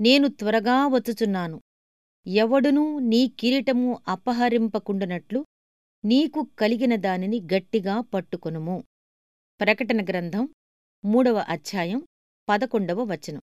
[0.00, 1.60] నేను త్వరగా వచ్చుచున్నాను.
[2.26, 5.46] ఎవడునూ నీ కిరీటము అపహరింపకుండునట్లు
[6.04, 8.84] నీకు కలిగిన దానిని గట్టిగా పట్టుకొనుము.
[9.60, 10.48] ప్రకటన గ్రంథం
[11.04, 12.06] మూడవ అధ్యాయం
[12.48, 13.40] పదకొండవ వచనం.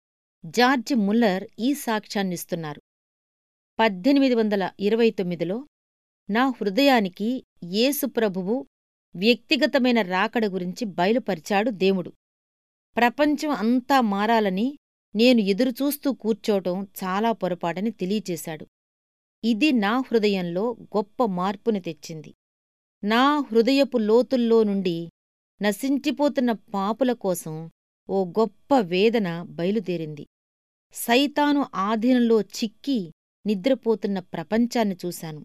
[0.47, 2.83] జార్జ్ ముల్లర్ ఈ సాక్ష్యాన్నిస్తున్నారు.
[3.79, 5.67] పద్దెనిమిది వందల ఇరవై తొమ్మిదిలో
[6.31, 8.67] నా హృదయానికి యేసుప్రభువు
[9.17, 12.13] వ్యక్తిగతమైన రాకడ గురించి బయలుపరిచాడు దేవుడు.
[12.97, 14.79] ప్రపంచం అంతా మారాలని
[15.17, 18.67] నేను ఎదురుచూస్తూ కూర్చోవటం చాలా పొరపాటని తెలియచేశాడు.
[19.45, 22.35] ఇది నా హృదయంలో గొప్ప మార్పుని తెచ్చింది.
[23.05, 25.11] నా హృదయపు లోతుల్లో నుండి
[25.63, 27.71] నశించిపోతున్న పాపుల కోసం
[28.11, 30.27] ఓ గొప్ప వేదన బయలుదేరింది.
[30.93, 33.13] సైతాను ఆధీనంలో చిక్కి
[33.47, 35.45] నిద్రపోతున్న ప్రపంచాన్ని చూశాను.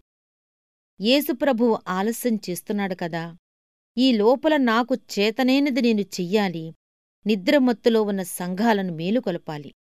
[1.00, 3.36] యేసుప్రభువు ఆలస్యం చేస్తున్నాడు కదా.
[3.98, 6.72] ఈ లోపల నాకు చేతనైనది నేను చెయ్యాలి.
[7.26, 9.74] నిద్రమత్తులో ఉన్న సంఘాలను మేలుకొలపాలి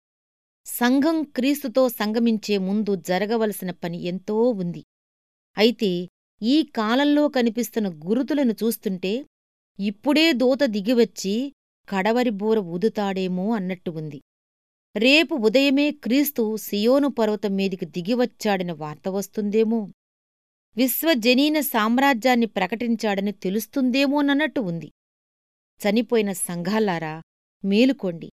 [0.66, 4.84] సంఘం క్రీస్తుతో సంగమించే ముందు జరగవలసిన పని ఎంతో ఉంది.
[5.58, 6.08] అయితే
[6.42, 9.26] ఈ కాలంలో కనిపిస్తున్న గురుతులను చూస్తుంటే
[9.80, 11.54] ఇప్పుడే దూత దిగివచ్చి
[11.90, 14.22] కడవరి బూర ఊదుతాడేమో అన్నట్టు ఉంది.
[14.96, 19.92] రేపు ఉదయమే క్రీస్తు సియోను పర్వతం మీదికి దిగివచ్చాడని వార్త వస్తుందేమో?
[20.78, 24.92] విశ్వజనీన సామ్రాజ్యాన్ని ప్రకటించాడని తెలుస్తుందేమోనన్నట్టు ఉంది.
[25.82, 27.22] చనిపోయిన సంఘాలారా
[27.64, 28.32] మేలుకోండి.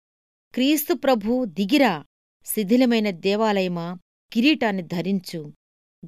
[0.54, 2.04] క్రీస్తుప్రభూ దిగిరా
[2.46, 3.98] శిథిలమైన దేవాలయమా
[4.32, 5.52] కిరీటాన్ని ధరించు.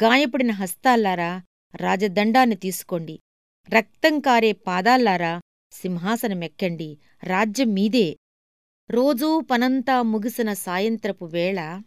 [0.02, 1.42] గాయపడిన హస్తాల్లారా
[1.76, 3.18] రాజదండాన్ని తీసుకోండి.
[3.68, 5.40] రక్తం కారే పాదాల్లారా
[5.72, 8.16] సింహాసనమెక్కండి రాజ్యం మీదే.
[8.90, 11.82] రోజూ పనంతా ముగిసిన సాయంత్రపు వేళ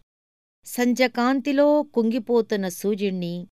[0.64, 3.48] సంజకాంతిలో కుంగిపోతున్న సూర్యుణ్ణి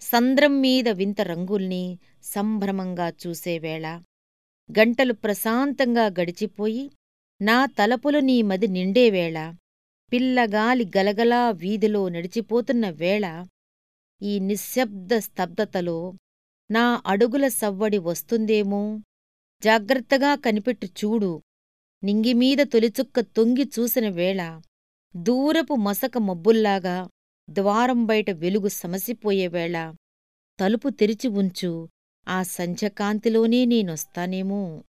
[0.00, 4.02] సంద్రం మీద వింత రంగుల్ని సంభ్రమంగా చూసేవేళ
[4.78, 6.90] గంటలు ప్రశాంతంగా గడిచిపోయి
[7.42, 9.54] నా తలపులు నీ మది నిండేవేళ
[10.12, 13.46] పిల్లగాలి గలగలా వీధిలో నడిచిపోతున్న వేళ.
[14.22, 16.14] ఈ నిశ్శబ్ద స్తబ్దతలో
[16.70, 19.00] నా అడుగుల సవ్వడి వస్తుందేమో.
[19.64, 21.42] జాగ్రత్తగా కనిపెట్టు చూడు.
[22.04, 24.60] నింగిమీద తొలిచుక్క తొంగి చూసిన వేళ.
[25.16, 27.08] దూరపు మసక మబ్బుల్లాగా
[27.50, 29.94] ద్వారం బయట వెలుగు సమసిపోయేవేళ
[30.60, 31.88] తలుపు తెరిచి ఉంచు.
[32.28, 34.84] ఆ సంధ్యకాంతిలోనే నేనొస్తానేమో.